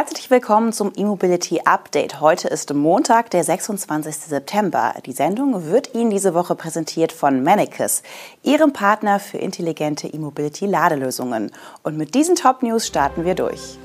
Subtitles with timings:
[0.00, 2.20] Herzlich willkommen zum E-Mobility Update.
[2.20, 4.14] Heute ist Montag, der 26.
[4.14, 4.94] September.
[5.04, 8.04] Die Sendung wird Ihnen diese Woche präsentiert von Manicus,
[8.44, 11.50] Ihrem Partner für intelligente E-Mobility Ladelösungen.
[11.82, 13.76] Und mit diesen Top News starten wir durch.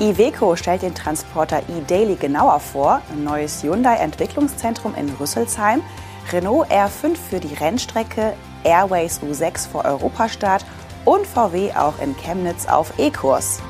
[0.00, 5.82] Iveco stellt den Transporter e-Daily genauer vor, ein neues Hyundai-Entwicklungszentrum in Rüsselsheim,
[6.32, 8.32] Renault R5 für die Rennstrecke,
[8.64, 10.64] Airways U6 vor Europastart
[11.04, 13.60] und VW auch in Chemnitz auf E-Kurs.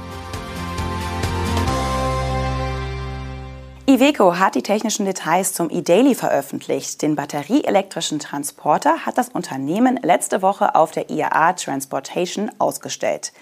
[3.90, 7.02] Iveco hat die technischen Details zum eDaily veröffentlicht.
[7.02, 13.32] Den batterieelektrischen Transporter hat das Unternehmen letzte Woche auf der IAA Transportation ausgestellt.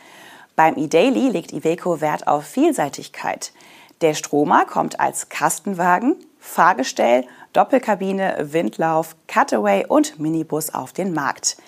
[0.56, 3.52] Beim eDaily legt Iveco Wert auf Vielseitigkeit.
[4.00, 11.58] Der Stromer kommt als Kastenwagen, Fahrgestell, Doppelkabine, Windlauf, Cutaway und Minibus auf den Markt.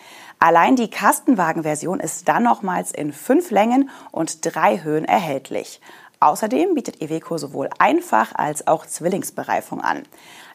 [0.43, 5.83] Allein die Kastenwagenversion ist dann nochmals in fünf Längen und drei Höhen erhältlich.
[6.19, 10.03] Außerdem bietet Iveco sowohl Einfach- als auch Zwillingsbereifung an.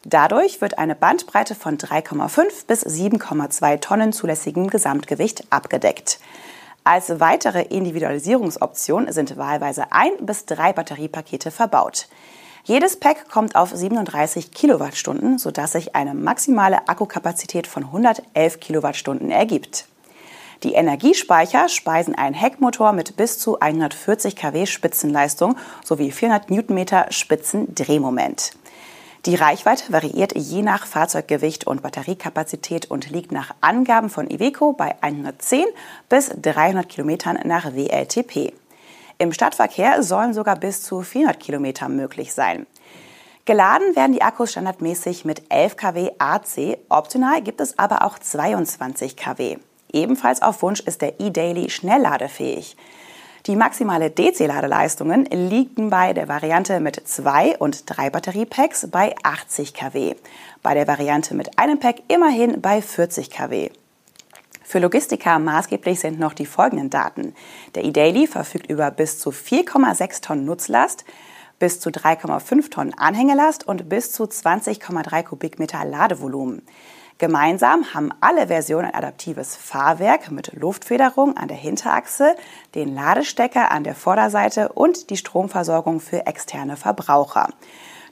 [0.04, 6.18] Dadurch wird eine Bandbreite von 3,5 bis 7,2 Tonnen zulässigem Gesamtgewicht abgedeckt.
[6.82, 12.08] Als weitere Individualisierungsoption sind wahlweise ein bis drei Batteriepakete verbaut.
[12.66, 19.86] Jedes Pack kommt auf 37 Kilowattstunden, sodass sich eine maximale Akkukapazität von 111 Kilowattstunden ergibt.
[20.64, 28.50] Die Energiespeicher speisen einen Heckmotor mit bis zu 140 kW Spitzenleistung sowie 400 Newtonmeter Spitzendrehmoment.
[29.26, 34.96] Die Reichweite variiert je nach Fahrzeuggewicht und Batteriekapazität und liegt nach Angaben von Iveco bei
[35.02, 35.66] 110
[36.08, 38.52] bis 300 Kilometern nach WLTP.
[39.18, 42.66] Im Stadtverkehr sollen sogar bis zu 400 Kilometer möglich sein.
[43.46, 49.16] Geladen werden die Akkus standardmäßig mit 11 kW AC, optional gibt es aber auch 22
[49.16, 49.58] kW.
[49.92, 52.76] Ebenfalls auf Wunsch ist der eDaily schnellladefähig.
[53.46, 60.16] Die maximale DC-Ladeleistungen liegen bei der Variante mit zwei und drei Batteriepacks bei 80 kW,
[60.64, 63.70] bei der Variante mit einem Pack immerhin bei 40 kW.
[64.68, 67.34] Für Logistiker maßgeblich sind noch die folgenden Daten.
[67.76, 71.04] Der eDaily verfügt über bis zu 4,6 Tonnen Nutzlast,
[71.60, 76.62] bis zu 3,5 Tonnen Anhängelast und bis zu 20,3 Kubikmeter Ladevolumen.
[77.18, 82.34] Gemeinsam haben alle Versionen ein adaptives Fahrwerk mit Luftfederung an der Hinterachse,
[82.74, 87.50] den Ladestecker an der Vorderseite und die Stromversorgung für externe Verbraucher.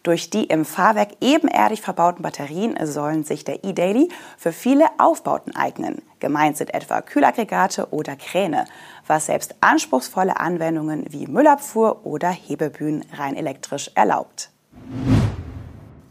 [0.04, 6.02] Durch die im Fahrwerk ebenerdig verbauten Batterien sollen sich der eDaily für viele Aufbauten eignen.
[6.20, 8.66] Gemeint sind etwa Kühlaggregate oder Kräne,
[9.06, 14.50] was selbst anspruchsvolle Anwendungen wie Müllabfuhr oder Hebebühnen rein elektrisch erlaubt.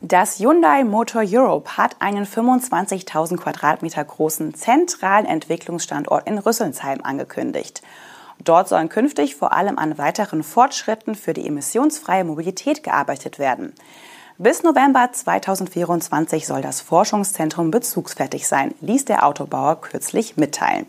[0.01, 7.83] Das Hyundai Motor Europe hat einen 25.000 Quadratmeter großen zentralen Entwicklungsstandort in Rüsselsheim angekündigt.
[8.43, 13.73] Dort sollen künftig vor allem an weiteren Fortschritten für die emissionsfreie Mobilität gearbeitet werden.
[14.37, 20.87] Bis November 2024 soll das Forschungszentrum bezugsfertig sein, ließ der Autobauer kürzlich mitteilen.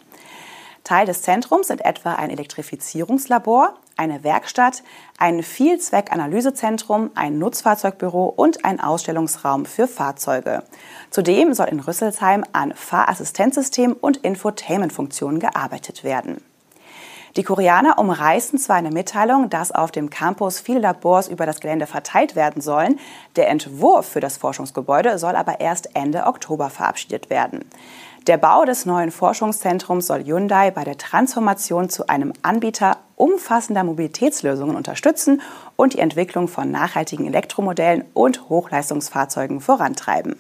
[0.83, 4.83] Teil des Zentrums sind etwa ein Elektrifizierungslabor, eine Werkstatt,
[5.19, 10.63] ein Vielzweckanalysezentrum, ein Nutzfahrzeugbüro und ein Ausstellungsraum für Fahrzeuge.
[11.11, 16.43] Zudem soll in Rüsselsheim an Fahrassistenzsystem und Infotainmentfunktionen gearbeitet werden.
[17.37, 21.89] Die Koreaner umreißen zwar eine Mitteilung, dass auf dem Campus viele Labors über das Gelände
[21.89, 23.01] verteilt werden sollen.
[23.35, 27.65] Der Entwurf für das Forschungsgebäude soll aber erst Ende Oktober verabschiedet werden.
[28.29, 34.77] Der Bau des neuen Forschungszentrums soll Hyundai bei der Transformation zu einem Anbieter umfassender Mobilitätslösungen
[34.77, 35.43] unterstützen
[35.77, 40.37] und die Entwicklung von nachhaltigen Elektromodellen und Hochleistungsfahrzeugen vorantreiben.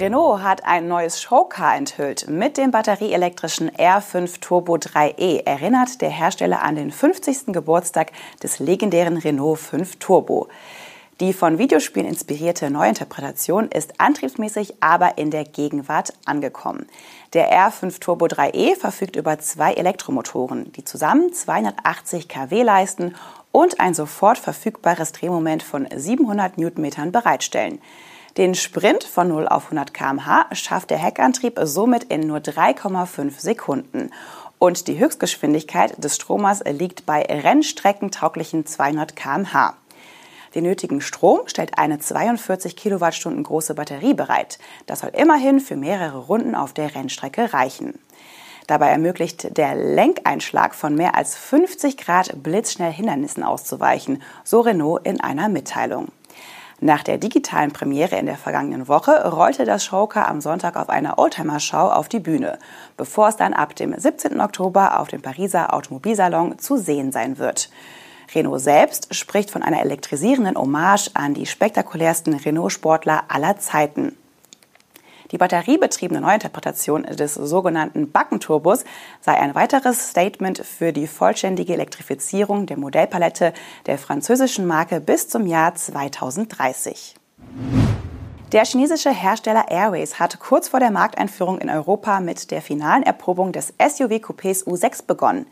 [0.00, 2.26] Renault hat ein neues Showcar enthüllt.
[2.26, 7.52] Mit dem batterieelektrischen R5 Turbo 3e erinnert der Hersteller an den 50.
[7.52, 8.10] Geburtstag
[8.42, 10.48] des legendären Renault 5 Turbo.
[11.20, 16.86] Die von Videospielen inspirierte Neuinterpretation ist antriebsmäßig aber in der Gegenwart angekommen.
[17.34, 23.16] Der R5 Turbo 3e verfügt über zwei Elektromotoren, die zusammen 280 kW leisten
[23.52, 27.82] und ein sofort verfügbares Drehmoment von 700 Newtonmetern bereitstellen.
[28.40, 34.10] Den Sprint von 0 auf 100 km/h schafft der Heckantrieb somit in nur 3,5 Sekunden.
[34.58, 39.74] Und die Höchstgeschwindigkeit des Stromers liegt bei rennstreckentauglichen 200 km/h.
[40.54, 44.58] Den nötigen Strom stellt eine 42 Kilowattstunden große Batterie bereit.
[44.86, 47.98] Das soll immerhin für mehrere Runden auf der Rennstrecke reichen.
[48.66, 55.20] Dabei ermöglicht der Lenkeinschlag von mehr als 50 Grad blitzschnell Hindernissen auszuweichen, so Renault in
[55.20, 56.08] einer Mitteilung.
[56.82, 61.18] Nach der digitalen Premiere in der vergangenen Woche rollte das Showcar am Sonntag auf einer
[61.18, 62.58] Oldtimer-Show auf die Bühne,
[62.96, 64.40] bevor es dann ab dem 17.
[64.40, 67.68] Oktober auf dem Pariser Automobilsalon zu sehen sein wird.
[68.34, 74.16] Renault selbst spricht von einer elektrisierenden Hommage an die spektakulärsten Renault-Sportler aller Zeiten.
[75.30, 78.84] Die batteriebetriebene Neuinterpretation des sogenannten Backenturbos
[79.20, 83.52] sei ein weiteres Statement für die vollständige Elektrifizierung der Modellpalette
[83.86, 87.14] der französischen Marke bis zum Jahr 2030.
[88.50, 93.52] Der chinesische Hersteller Airways hat kurz vor der Markteinführung in Europa mit der finalen Erprobung
[93.52, 95.46] des SUV-Coupés U6 begonnen.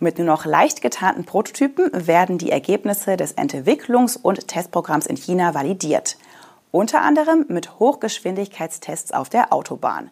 [0.00, 5.54] Mit nur noch leicht getarnten Prototypen werden die Ergebnisse des Entwicklungs- und Testprogramms in China
[5.54, 6.16] validiert
[6.72, 10.10] unter anderem mit Hochgeschwindigkeitstests auf der Autobahn.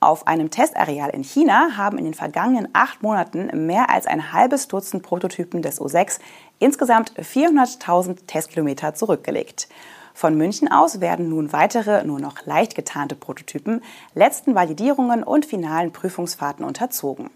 [0.00, 4.68] Auf einem Testareal in China haben in den vergangenen acht Monaten mehr als ein halbes
[4.68, 6.20] Dutzend Prototypen des U6
[6.58, 9.68] insgesamt 400.000 Testkilometer zurückgelegt.
[10.14, 13.82] Von München aus werden nun weitere, nur noch leicht getarnte Prototypen
[14.14, 17.30] letzten Validierungen und finalen Prüfungsfahrten unterzogen.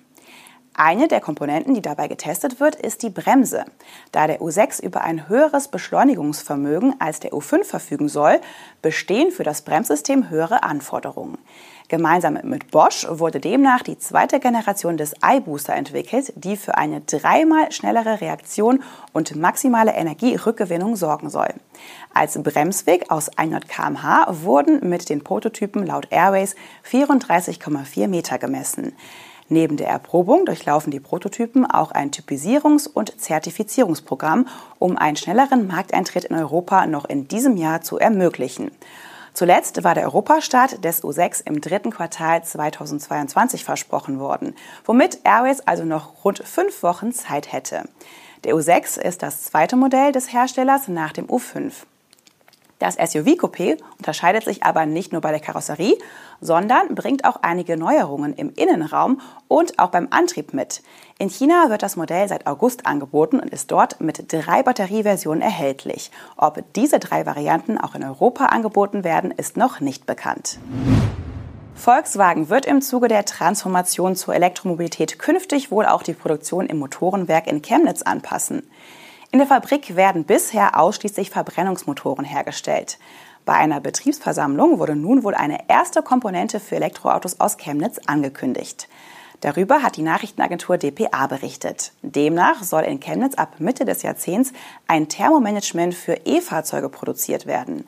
[0.75, 3.65] Eine der Komponenten, die dabei getestet wird, ist die Bremse.
[4.13, 8.41] Da der U6 über ein höheres Beschleunigungsvermögen als der U5 verfügen soll,
[8.81, 11.39] bestehen für das Bremssystem höhere Anforderungen.
[11.89, 17.73] Gemeinsam mit Bosch wurde demnach die zweite Generation des iBooster entwickelt, die für eine dreimal
[17.73, 21.53] schnellere Reaktion und maximale Energierückgewinnung sorgen soll.
[22.15, 26.55] Als Bremsweg aus 100 km/h wurden mit den Prototypen laut Airways
[26.89, 28.93] 34,4 Meter gemessen.
[29.53, 34.47] Neben der Erprobung durchlaufen die Prototypen auch ein Typisierungs- und Zertifizierungsprogramm,
[34.79, 38.71] um einen schnelleren Markteintritt in Europa noch in diesem Jahr zu ermöglichen.
[39.35, 44.55] Zuletzt war der Europastart des U6 im dritten Quartal 2022 versprochen worden,
[44.85, 47.83] womit Airways also noch rund fünf Wochen Zeit hätte.
[48.45, 51.73] Der U6 ist das zweite Modell des Herstellers nach dem U5.
[52.81, 55.99] Das SUV-Coupé unterscheidet sich aber nicht nur bei der Karosserie,
[56.41, 60.83] sondern bringt auch einige Neuerungen im Innenraum und auch beim Antrieb mit.
[61.19, 66.11] In China wird das Modell seit August angeboten und ist dort mit drei Batterieversionen erhältlich.
[66.39, 70.59] Ob diese drei Varianten auch in Europa angeboten werden, ist noch nicht bekannt.
[71.75, 77.47] Volkswagen wird im Zuge der Transformation zur Elektromobilität künftig wohl auch die Produktion im Motorenwerk
[77.47, 78.63] in Chemnitz anpassen.
[79.33, 82.99] In der Fabrik werden bisher ausschließlich Verbrennungsmotoren hergestellt.
[83.45, 88.89] Bei einer Betriebsversammlung wurde nun wohl eine erste Komponente für Elektroautos aus Chemnitz angekündigt.
[89.41, 91.93] Darüber hat die Nachrichtenagentur dpa berichtet.
[92.03, 94.53] Demnach soll in Chemnitz ab Mitte des Jahrzehnts
[94.89, 97.87] ein Thermomanagement für E-Fahrzeuge produziert werden.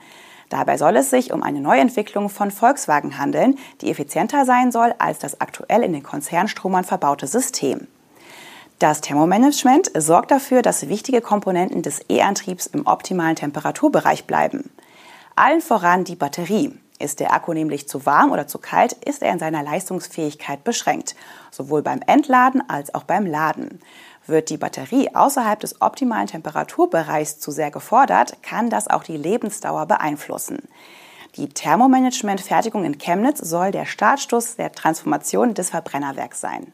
[0.49, 5.19] Dabei soll es sich um eine Neuentwicklung von Volkswagen handeln, die effizienter sein soll als
[5.19, 7.89] das aktuell in den Konzernstromern verbaute System.
[8.83, 14.73] Das Thermomanagement sorgt dafür, dass wichtige Komponenten des E-Antriebs im optimalen Temperaturbereich bleiben.
[15.37, 16.77] Allen voran die Batterie.
[16.99, 21.15] Ist der Akku nämlich zu warm oder zu kalt, ist er in seiner Leistungsfähigkeit beschränkt,
[21.53, 23.79] sowohl beim Entladen als auch beim Laden.
[24.27, 29.87] Wird die Batterie außerhalb des optimalen Temperaturbereichs zu sehr gefordert, kann das auch die Lebensdauer
[29.87, 30.59] beeinflussen.
[31.37, 36.73] Die Thermomanagement-Fertigung in Chemnitz soll der Startstoß der Transformation des Verbrennerwerks sein.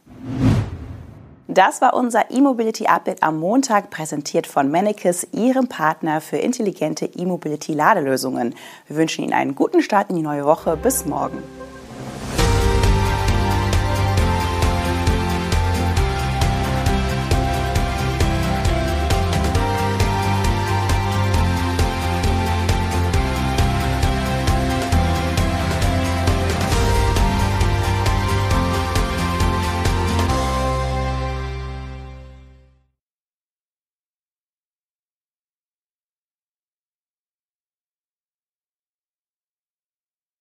[1.51, 8.55] Das war unser E-Mobility-Update am Montag, präsentiert von Mannekes, Ihrem Partner für intelligente E-Mobility-Ladelösungen.
[8.87, 10.77] Wir wünschen Ihnen einen guten Start in die neue Woche.
[10.77, 11.43] Bis morgen.